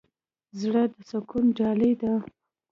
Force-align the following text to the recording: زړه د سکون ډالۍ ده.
زړه 0.59 0.83
د 0.93 0.95
سکون 1.09 1.45
ډالۍ 1.57 1.93
ده. 2.01 2.13